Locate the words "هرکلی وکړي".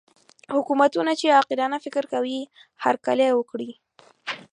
2.83-3.71